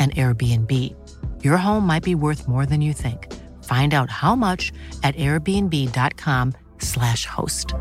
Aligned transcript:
an 0.00 0.10
Airbnb. 0.12 0.94
Your 1.44 1.58
home 1.58 1.86
might 1.86 2.02
be 2.02 2.14
worth 2.14 2.48
more 2.48 2.64
than 2.64 2.80
you 2.80 2.94
think. 2.94 3.30
Find 3.64 3.92
out 3.94 4.10
how 4.10 4.34
much 4.34 4.72
at 5.02 5.14
airbnb.com/slash 5.16 7.26
host. 7.26 7.74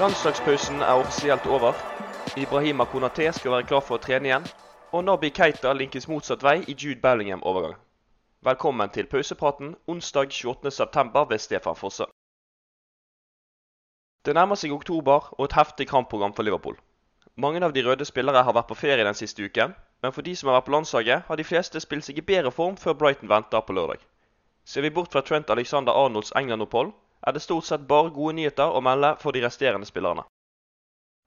Landslagspausen 0.00 0.80
er 0.80 0.94
offisielt 0.94 1.46
over. 1.46 1.74
Ibrahima 2.36 2.84
Konaté 2.84 3.32
skal 3.32 3.50
være 3.50 3.62
klar 3.62 3.80
for 3.80 3.98
å 3.98 4.02
trene 4.02 4.28
igjen. 4.28 4.46
Og 4.92 5.04
Nabi 5.06 5.30
Keita 5.30 5.72
linkes 5.72 6.08
motsatt 6.10 6.42
vei 6.42 6.64
i 6.66 6.74
Jude 6.74 7.00
Bellingham-overgang. 7.00 7.78
Velkommen 8.44 8.90
til 8.90 9.06
pausepraten 9.06 9.76
onsdag 9.86 10.34
28.9. 10.34 11.30
ved 11.30 11.38
Stefan 11.38 11.76
Fosse. 11.76 12.04
Det 14.24 14.32
nærmer 14.32 14.56
seg 14.56 14.72
oktober 14.72 15.26
og 15.36 15.44
et 15.44 15.54
heftig 15.58 15.84
kampprogram 15.90 16.32
for 16.32 16.46
Liverpool. 16.46 16.78
Mange 17.36 17.60
av 17.66 17.72
de 17.76 17.82
røde 17.84 18.06
spillere 18.08 18.44
har 18.46 18.54
vært 18.56 18.70
på 18.70 18.76
ferie 18.78 19.04
den 19.04 19.18
siste 19.18 19.44
uken, 19.44 19.74
men 20.02 20.12
for 20.16 20.24
de 20.24 20.32
som 20.36 20.48
har 20.48 20.56
vært 20.56 20.68
på 20.68 20.72
landslaget, 20.72 21.24
har 21.28 21.36
de 21.36 21.44
fleste 21.44 21.80
spilt 21.82 22.06
seg 22.06 22.20
i 22.20 22.24
bedre 22.24 22.52
form 22.54 22.78
før 22.80 22.96
Brighton 23.00 23.28
venter 23.28 23.60
på 23.60 23.76
lørdag. 23.76 24.00
Ser 24.64 24.86
vi 24.86 24.92
bort 24.96 25.12
fra 25.12 25.20
Trent 25.20 25.50
Alexander 25.52 25.92
Arnolds 25.92 26.32
England-opphold, 26.40 26.94
er 27.26 27.32
det 27.36 27.42
stort 27.44 27.68
sett 27.68 27.88
bare 27.88 28.12
gode 28.16 28.36
nyheter 28.38 28.72
å 28.72 28.80
melde 28.84 29.14
for 29.20 29.36
de 29.36 29.42
resterende 29.44 29.88
spillerne. 29.88 30.24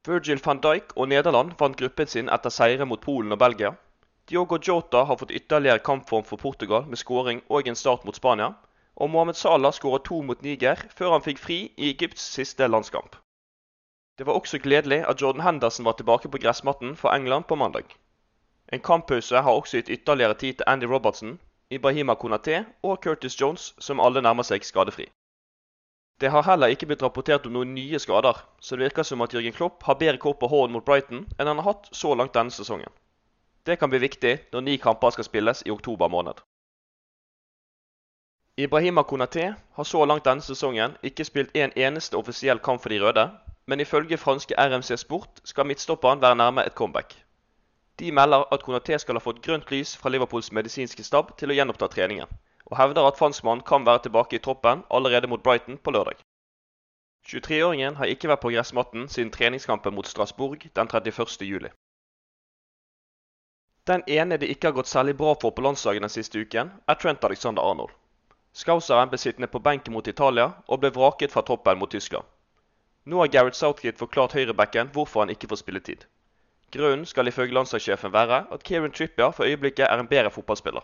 Virgil 0.08 0.42
van 0.46 0.62
Dijk 0.64 0.96
og 0.96 1.10
Nederland 1.12 1.54
vant 1.60 1.78
gruppen 1.78 2.10
sin 2.10 2.30
etter 2.34 2.54
seire 2.54 2.86
mot 2.86 3.02
Polen 3.02 3.36
og 3.36 3.42
Belgia. 3.44 3.76
Diogo 4.30 4.58
Jota 4.58 5.04
har 5.06 5.18
fått 5.22 5.36
ytterligere 5.38 5.84
kampform 5.86 6.26
for 6.26 6.42
Portugal 6.42 6.88
med 6.88 6.98
skåring 6.98 7.44
og 7.50 7.68
en 7.68 7.76
start 7.76 8.06
mot 8.06 8.16
Spania. 8.16 8.54
Og 8.98 9.10
Mohammed 9.10 9.38
Salah 9.38 9.74
skåret 9.74 10.06
to 10.10 10.22
mot 10.26 10.42
Niger 10.42 10.82
før 10.98 11.12
han 11.16 11.26
fikk 11.26 11.40
fri 11.40 11.58
i 11.78 11.92
Egypts 11.94 12.24
siste 12.34 12.68
landskamp. 12.68 13.16
Det 14.18 14.26
var 14.26 14.34
også 14.34 14.58
gledelig 14.58 15.04
at 15.06 15.22
Jordan 15.22 15.46
Henderson 15.46 15.86
var 15.86 15.98
tilbake 15.98 16.30
på 16.34 16.42
gressmatten 16.42 16.96
for 16.96 17.14
England 17.14 17.46
på 17.46 17.56
mandag. 17.56 17.94
En 18.74 18.82
kamppause 18.82 19.42
har 19.42 19.52
også 19.52 19.78
gitt 19.78 19.90
ytterligere 19.90 20.34
tid 20.34 20.54
til 20.54 20.68
Andy 20.68 20.90
Robertson, 20.90 21.40
Ibrahima 21.70 22.16
Konaté 22.16 22.64
og 22.84 22.98
Curtis 23.04 23.42
Jones, 23.42 23.74
som 23.80 24.00
alle 24.00 24.22
nærmer 24.22 24.44
seg 24.44 24.66
skadefri. 24.66 25.06
Det 26.22 26.32
har 26.34 26.44
heller 26.50 26.74
ikke 26.74 26.88
blitt 26.90 27.04
rapportert 27.06 27.46
om 27.46 27.54
noen 27.54 27.76
nye 27.78 28.00
skader, 28.02 28.40
så 28.60 28.76
det 28.76 28.88
virker 28.88 29.06
som 29.06 29.22
at 29.22 29.34
Jørgen 29.34 29.54
Klopp 29.54 29.84
har 29.86 30.00
bedre 30.02 30.18
kort 30.18 30.40
på 30.42 30.50
hånden 30.50 30.74
mot 30.74 30.86
Brighton 30.86 31.28
enn 31.38 31.48
han 31.52 31.62
har 31.62 31.68
hatt 31.70 31.90
så 31.94 32.16
langt 32.18 32.34
denne 32.34 32.52
sesongen. 32.56 32.90
Det 33.70 33.78
kan 33.78 33.92
bli 33.94 34.02
viktig 34.02 34.34
når 34.54 34.66
ni 34.66 34.78
kamper 34.82 35.14
skal 35.14 35.28
spilles 35.28 35.62
i 35.68 35.72
oktober 35.72 36.10
måned. 36.10 36.42
Ibrahima 38.60 39.04
Konaté 39.04 39.54
har 39.72 39.84
så 39.84 40.06
langt 40.06 40.26
denne 40.26 40.42
sesongen 40.42 40.96
ikke 41.06 41.26
spilt 41.28 41.52
en 41.54 41.76
eneste 41.78 42.18
offisiell 42.18 42.58
kamp 42.58 42.82
for 42.82 42.90
de 42.90 42.98
røde, 43.04 43.26
men 43.70 43.84
ifølge 43.84 44.18
franske 44.18 44.56
RMC 44.58 44.98
Sport 44.98 45.42
skal 45.44 45.68
midtstopperen 45.70 46.22
være 46.22 46.36
nærme 46.36 46.64
et 46.66 46.74
comeback. 46.74 47.14
De 48.00 48.12
melder 48.12 48.48
at 48.54 48.64
Konaté 48.66 48.98
skal 48.98 49.20
ha 49.20 49.22
fått 49.22 49.44
grønt 49.46 49.70
lys 49.72 49.92
fra 49.98 50.10
Liverpools 50.10 50.50
medisinske 50.52 51.06
stab 51.06 51.36
til 51.38 51.54
å 51.54 51.58
gjenoppta 51.58 51.90
treningen, 51.94 52.34
og 52.66 52.78
hevder 52.80 53.06
at 53.06 53.20
franskmannen 53.22 53.62
kan 53.68 53.86
være 53.86 54.08
tilbake 54.08 54.40
i 54.40 54.42
troppen 54.48 54.82
allerede 54.90 55.30
mot 55.30 55.44
Brighton 55.44 55.78
på 55.78 55.94
lørdag. 55.94 56.18
23-åringen 57.30 58.02
har 58.02 58.10
ikke 58.10 58.34
vært 58.34 58.42
på 58.42 58.54
gressmatten 58.56 59.06
siden 59.06 59.30
treningskampen 59.38 59.94
mot 59.94 60.10
Strasbourg 60.10 60.66
den 60.74 60.90
31. 60.90 61.46
juli. 61.46 61.70
Den 63.86 64.02
ene 64.08 64.42
det 64.42 64.50
ikke 64.50 64.72
har 64.72 64.80
gått 64.82 64.90
særlig 64.90 65.18
bra 65.22 65.38
for 65.38 65.54
på 65.54 65.62
landslaget 65.62 66.10
den 66.10 66.18
siste 66.18 66.42
uken, 66.42 66.74
er 66.88 67.02
Trent 67.02 67.24
Alexander 67.24 67.62
Arnold. 67.62 67.94
Skauseren 68.58 69.10
ble 69.12 69.20
sittende 69.22 69.48
på 69.54 69.62
benken 69.62 69.94
mot 69.94 70.08
Italia 70.10 70.48
og 70.66 70.80
ble 70.82 70.90
vraket 70.96 71.34
fra 71.34 71.44
troppen 71.46 71.78
mot 71.78 71.92
Tyskland. 71.94 72.26
Nå 73.06 73.20
har 73.22 73.30
Gareth 73.34 73.60
Southgate 73.60 74.02
forklart 74.02 74.34
høyrebacken 74.34 74.90
hvorfor 74.96 75.22
han 75.22 75.34
ikke 75.34 75.50
får 75.52 75.62
spilletid. 75.62 76.06
Grunnen 76.74 77.06
skal 77.06 77.30
ifølge 77.30 77.54
landslagssjefen 77.54 78.12
være 78.12 78.40
at 78.52 78.64
Kieran 78.68 78.92
Trippier 78.92 79.32
for 79.32 79.46
øyeblikket 79.46 79.86
er 79.86 80.02
en 80.02 80.10
bedre 80.10 80.32
fotballspiller. 80.34 80.82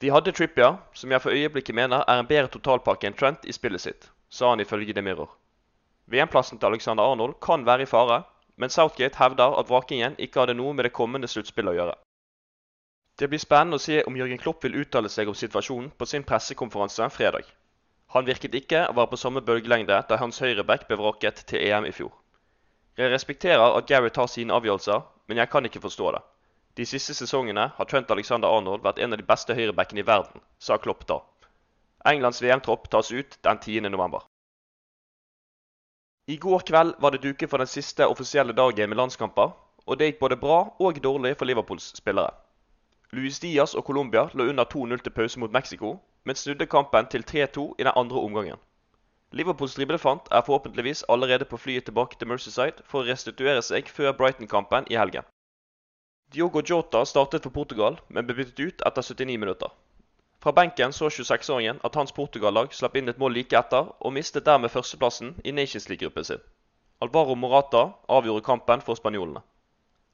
De 0.00 0.12
hadde 0.12 0.32
Trippier, 0.36 0.76
som 0.94 1.10
jeg 1.10 1.22
for 1.24 1.32
øyeblikket 1.32 1.74
mener 1.74 2.04
er 2.06 2.20
en 2.20 2.28
bedre 2.28 2.52
totalpakke 2.52 3.08
enn 3.08 3.16
Trent 3.16 3.48
i 3.48 3.56
spillet 3.56 3.80
sitt, 3.80 4.10
sa 4.28 4.52
han 4.52 4.60
ifølge 4.60 4.92
The 4.92 5.02
Mirror. 5.02 5.32
VM-plassen 6.12 6.60
til 6.60 6.70
Alexander 6.70 7.08
Arnold 7.08 7.40
kan 7.40 7.64
være 7.66 7.88
i 7.88 7.90
fare, 7.90 8.22
men 8.56 8.70
Southgate 8.70 9.16
hevder 9.18 9.56
at 9.58 9.68
vrakingen 9.72 10.14
ikke 10.18 10.44
hadde 10.44 10.60
noe 10.60 10.76
med 10.76 10.84
det 10.84 10.92
kommende 10.92 11.28
sluttspillet 11.28 11.72
å 11.72 11.78
gjøre. 11.80 11.98
Det 13.20 13.28
blir 13.28 13.40
spennende 13.42 13.76
å 13.76 13.82
se 13.84 13.98
om 14.08 14.14
Jørgen 14.16 14.38
Klopp 14.40 14.62
vil 14.64 14.78
uttale 14.80 15.10
seg 15.12 15.28
om 15.28 15.34
situasjonen 15.36 15.90
på 15.92 16.06
sin 16.08 16.22
pressekonferanse 16.24 17.04
fredag. 17.12 17.44
Han 18.14 18.24
virket 18.24 18.56
ikke 18.56 18.86
å 18.88 18.94
være 18.96 19.10
på 19.12 19.18
samme 19.20 19.42
bølgelengde 19.44 19.98
da 20.08 20.18
hans 20.22 20.40
høyreback 20.40 20.86
ble 20.88 20.96
vraket 20.96 21.42
til 21.50 21.60
EM 21.66 21.84
i 21.84 21.92
fjor. 21.92 22.14
Jeg 22.96 23.12
respekterer 23.12 23.76
at 23.76 23.86
Gary 23.92 24.08
tar 24.16 24.30
sine 24.32 24.56
avgjørelser, 24.56 25.04
men 25.28 25.42
jeg 25.42 25.52
kan 25.52 25.68
ikke 25.68 25.84
forstå 25.84 26.14
det. 26.16 26.24
De 26.80 26.88
siste 26.88 27.14
sesongene 27.20 27.68
har 27.76 27.90
Trent 27.92 28.10
Alexander 28.10 28.48
Arnold 28.48 28.88
vært 28.88 29.04
en 29.04 29.12
av 29.12 29.20
de 29.20 29.28
beste 29.28 29.54
høyrebackene 29.54 30.00
i 30.00 30.08
verden, 30.08 30.40
sa 30.58 30.80
Klopp 30.80 31.04
da. 31.12 31.20
Englands 32.08 32.40
VM-tropp 32.40 32.88
tas 32.88 33.12
ut 33.12 33.36
den 33.44 33.60
10. 33.60 33.90
november. 33.92 34.24
I 36.26 36.40
går 36.40 36.64
kveld 36.72 36.96
var 37.04 37.12
det 37.12 37.26
duket 37.26 37.50
for 37.52 37.60
den 37.60 37.68
siste 37.68 38.08
offisielle 38.08 38.56
dagen 38.56 38.88
med 38.88 38.96
landskamper, 38.96 39.52
og 39.84 39.98
det 39.98 40.08
gikk 40.08 40.22
både 40.24 40.40
bra 40.40 40.62
og 40.80 41.02
dårlig 41.04 41.36
for 41.36 41.50
Liverpools 41.50 41.92
spillere. 42.00 42.32
Luis 43.12 43.40
Diaz 43.42 43.74
og 43.74 43.84
Colombia 43.84 44.28
lå 44.34 44.44
under 44.52 44.64
2-0 44.64 45.00
til 45.02 45.12
pause 45.12 45.40
mot 45.40 45.50
Mexico, 45.50 45.96
men 46.24 46.36
snudde 46.36 46.66
kampen 46.66 47.06
til 47.10 47.24
3-2 47.30 47.64
i 47.78 47.82
den 47.82 47.92
andre 47.96 48.20
omgangen. 48.20 48.60
Liverpools 49.32 49.74
driblefant 49.74 50.30
er 50.30 50.44
forhåpentligvis 50.46 51.04
allerede 51.08 51.44
på 51.44 51.56
flyet 51.56 51.84
tilbake 51.84 52.16
til 52.18 52.28
Mercyside 52.28 52.84
for 52.84 53.02
å 53.02 53.08
restituere 53.08 53.62
seg 53.62 53.90
før 53.90 54.14
Brighton-kampen 54.20 54.86
i 54.90 54.98
helgen. 54.98 55.26
Diogo 56.34 56.62
Jota 56.70 57.04
startet 57.04 57.42
for 57.42 57.50
Portugal, 57.50 57.98
men 58.08 58.26
ble 58.26 58.36
byttet 58.38 58.62
ut 58.62 58.86
etter 58.86 59.02
79 59.02 59.38
minutter. 59.42 59.74
Fra 60.40 60.54
benken 60.54 60.94
så 60.94 61.10
26-åringen 61.10 61.82
at 61.84 61.98
hans 61.98 62.14
Portugal-lag 62.14 62.70
slapp 62.74 62.94
inn 62.96 63.10
et 63.10 63.18
mål 63.18 63.34
like 63.34 63.58
etter, 63.58 63.90
og 63.98 64.14
mistet 64.14 64.46
dermed 64.46 64.70
førsteplassen 64.70 65.34
i 65.44 65.50
Nations 65.50 65.88
League-gruppen 65.90 66.24
sin. 66.30 66.46
Alvaro 67.02 67.34
Morata 67.34 67.88
avgjorde 68.08 68.46
kampen 68.46 68.86
for 68.86 68.94
spanjolene. 68.94 69.42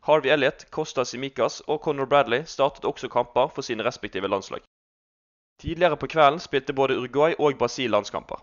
Harvey 0.06 0.30
Elliot, 0.30 0.70
Costa 0.70 1.04
Simicas 1.04 1.60
og 1.66 1.80
Conor 1.82 2.06
Bradley 2.06 2.44
startet 2.46 2.84
også 2.84 3.08
kamper 3.08 3.48
for 3.54 3.62
sine 3.62 3.82
respektive 3.84 4.28
landslag. 4.28 4.60
Tidligere 5.58 5.96
på 5.96 6.06
kvelden 6.06 6.38
spilte 6.40 6.72
både 6.72 6.98
Uruguay 6.98 7.34
og 7.38 7.58
Brasil 7.58 7.90
landskamper. 7.90 8.36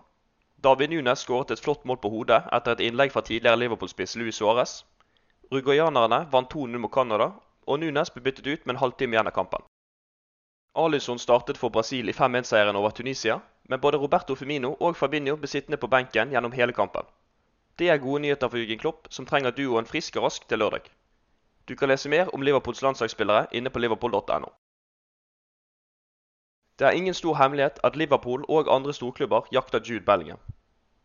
David 0.64 0.88
Nunes 0.88 1.18
skåret 1.18 1.50
et 1.50 1.60
flott 1.60 1.84
mål 1.84 1.96
på 2.02 2.10
hodet 2.12 2.42
etter 2.52 2.72
et 2.72 2.82
innlegg 2.84 3.12
fra 3.12 3.22
tidligere 3.24 3.56
Liverpool-spiss 3.56 4.16
Luis 4.16 4.40
Suárez. 4.40 4.74
Uruguayanerne 5.50 6.18
vant 6.32 6.54
2-0 6.54 6.82
mot 6.82 6.92
Canada, 6.92 7.30
og 7.66 7.80
Nunes 7.80 8.10
ble 8.10 8.22
byttet 8.26 8.46
ut 8.46 8.66
med 8.66 8.74
en 8.74 8.80
halvtime 8.82 9.16
igjen 9.16 9.30
av 9.30 9.34
kampen. 9.38 9.64
Alison 10.74 11.18
startet 11.18 11.56
for 11.56 11.70
Brasil 11.70 12.08
i 12.08 12.16
5-1-seieren 12.18 12.76
over 12.76 12.90
Tunisia, 12.90 13.38
men 13.68 13.80
både 13.80 14.02
Roberto 14.02 14.34
Firmino 14.34 14.74
og 14.80 14.96
Fabinho 15.00 15.36
ble 15.36 15.48
sittende 15.48 15.80
på 15.80 15.88
benken 15.96 16.36
gjennom 16.36 16.52
hele 16.52 16.76
kampen. 16.76 17.08
Det 17.78 17.88
er 17.88 18.04
gode 18.04 18.20
nyheter 18.26 18.52
for 18.52 18.60
Jürgen 18.60 18.84
Klopp, 18.84 19.08
som 19.10 19.24
trenger 19.26 19.56
duoen 19.56 19.88
frisk 19.88 20.20
og 20.20 20.28
rask 20.28 20.48
til 20.48 20.60
lørdag. 20.60 20.92
Du 21.68 21.74
kan 21.76 21.88
lese 21.88 22.08
mer 22.08 22.34
om 22.34 22.42
Liverpools 22.42 22.82
landslagsspillere 22.82 23.46
inne 23.52 23.70
på 23.70 23.78
liverpool.no. 23.78 24.50
Det 26.78 26.86
er 26.86 26.90
ingen 26.90 27.14
stor 27.14 27.34
hemmelighet 27.34 27.78
at 27.84 27.96
Liverpool 27.96 28.44
og 28.48 28.74
andre 28.74 28.92
storklubber 28.92 29.46
jakter 29.52 29.80
Jude 29.84 30.04
Bellingham. 30.04 30.40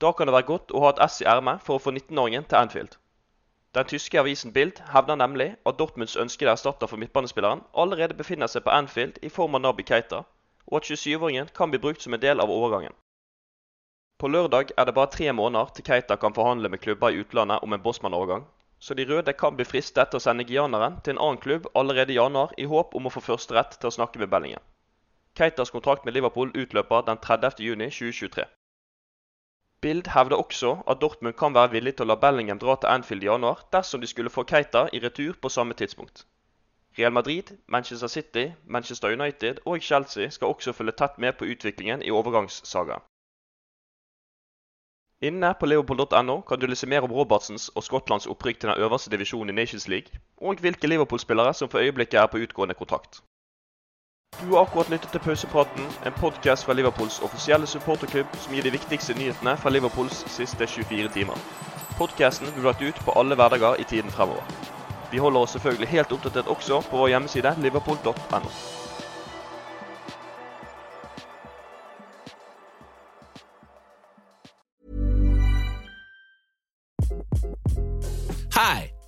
Da 0.01 0.11
kan 0.11 0.27
det 0.27 0.33
være 0.33 0.50
godt 0.50 0.71
å 0.71 0.81
ha 0.83 0.89
et 0.89 1.01
S 1.06 1.21
i 1.21 1.27
ermet 1.27 1.61
for 1.61 1.77
å 1.77 1.83
få 1.83 1.91
19-åringen 1.91 2.47
til 2.50 2.57
Anfield. 2.57 2.97
Den 3.77 3.85
tyske 3.85 4.19
avisen 4.19 4.53
Bild 4.53 4.79
hevder 4.94 5.15
nemlig 5.15 5.50
at 5.65 5.79
Dortmunds 5.79 6.15
ønskede 6.17 6.51
erstatter 6.51 6.88
for 6.88 6.97
midtbanespilleren 6.97 7.61
allerede 7.73 8.17
befinner 8.17 8.47
seg 8.47 8.63
på 8.65 8.73
Anfield 8.73 9.19
i 9.21 9.29
form 9.29 9.56
av 9.56 9.61
Nabi 9.61 9.85
Keita, 9.85 10.23
og 10.67 10.77
at 10.77 10.89
27-åringen 10.89 11.51
kan 11.56 11.69
bli 11.69 11.79
brukt 11.79 12.01
som 12.01 12.13
en 12.13 12.21
del 12.21 12.41
av 12.41 12.50
overgangen. 12.50 12.95
På 14.19 14.27
lørdag 14.27 14.73
er 14.77 14.85
det 14.85 14.95
bare 14.97 15.13
tre 15.13 15.31
måneder 15.31 15.69
til 15.75 15.85
Keita 15.85 16.15
kan 16.15 16.33
forhandle 16.33 16.69
med 16.69 16.81
klubber 16.81 17.13
i 17.13 17.21
utlandet 17.21 17.63
om 17.63 17.73
en 17.73 17.83
Bosman-overgang, 17.83 18.47
så 18.80 18.96
de 18.96 19.06
røde 19.10 19.34
kan 19.34 19.56
bli 19.56 19.66
fristet 19.68 20.12
til 20.12 20.20
å 20.20 20.24
sende 20.24 20.48
gianeren 20.48 21.00
til 21.04 21.16
en 21.16 21.22
annen 21.26 21.42
klubb 21.44 21.68
allerede 21.76 22.14
i 22.14 22.20
januar 22.20 22.54
i 22.58 22.68
håp 22.74 22.96
om 22.96 23.10
å 23.10 23.14
få 23.14 23.24
førsterett 23.26 23.76
til 23.80 23.92
å 23.92 23.96
snakke 23.98 24.22
med 24.22 24.31
Bellingham. 24.31 24.64
Keitas 25.40 25.72
kontrakt 25.76 26.06
med 26.06 26.16
Liverpool 26.16 26.52
utløper 26.56 27.04
den 27.08 27.20
30.6.2023. 27.26 28.48
Bild 29.81 30.10
hevder 30.12 30.36
også 30.36 30.72
at 30.92 31.00
Dortmund 31.02 31.38
kan 31.40 31.54
være 31.56 31.72
villig 31.76 31.94
til 31.96 32.08
å 32.08 32.12
la 32.12 32.20
Bellingham 32.24 32.60
dra 32.60 32.76
til 32.76 32.92
Anfield 32.92 33.24
i 33.24 33.30
januar 33.30 33.62
dersom 33.72 34.02
de 34.02 34.10
skulle 34.12 34.34
få 34.34 34.44
Keita 34.44 34.88
i 34.92 35.00
retur 35.04 35.38
på 35.42 35.52
samme 35.54 35.78
tidspunkt. 35.81 36.26
Real 36.98 37.14
Madrid, 37.16 37.54
Manchester 37.68 38.08
City, 38.08 38.52
Manchester 38.66 39.14
United 39.14 39.62
og 39.66 39.80
Chelsea 39.81 40.30
skal 40.30 40.52
også 40.52 40.74
følge 40.74 40.98
tett 41.00 41.18
med 41.18 41.38
på 41.40 41.48
utviklingen 41.48 42.04
i 42.04 42.12
overgangssagaen. 42.12 43.06
Inne 45.21 45.54
på 45.60 45.66
liverpool.no 45.66 46.42
kan 46.42 46.60
du 46.60 46.68
lese 46.68 46.88
mer 46.88 47.04
om 47.04 47.12
Robertsens 47.12 47.66
og 47.75 47.83
Skottlands 47.83 48.27
opprykk 48.31 48.60
til 48.60 48.69
den 48.69 48.83
øverste 48.86 49.12
divisjonen 49.12 49.51
i 49.51 49.56
Nations 49.62 49.88
League, 49.88 50.19
og 50.38 50.62
hvilke 50.63 50.88
Liverpool-spillere 50.88 51.54
som 51.54 51.69
for 51.69 51.80
øyeblikket 51.80 52.21
er 52.21 52.27
på 52.31 52.38
utgående 52.38 52.74
kontrakt. 52.74 53.19
Du 54.42 54.56
har 54.56 54.62
akkurat 54.62 54.89
lyttet 54.89 55.12
til 55.12 55.19
Pausepraten, 55.19 55.83
en 56.06 56.13
podkast 56.13 56.66
fra 56.66 56.74
Liverpools 56.74 57.19
offisielle 57.19 57.68
supporterklubb 57.68 58.27
som 58.39 58.54
gir 58.54 58.63
de 58.63 58.71
viktigste 58.71 59.13
nyhetene 59.19 59.57
fra 59.57 59.69
Liverpools 59.69 60.24
siste 60.31 60.68
24 60.68 61.10
timer. 61.10 61.36
Podkasten 61.98 62.54
blir 62.54 62.71
lagt 62.71 62.81
ut 62.81 63.04
på 63.06 63.19
alle 63.19 63.36
hverdager 63.36 63.75
i 63.75 63.83
tiden 63.83 64.12
fremover. 64.12 64.44
Vi 65.12 65.18
holder 65.18 65.39
oss 65.39 65.57
selvfølgelig 65.57 65.95
helt 65.98 66.12
oppdatert 66.12 66.48
også 66.48 66.80
på 66.88 66.98
vår 66.98 67.12
hjemmeside 67.18 67.57
liverpool.no. 67.60 68.88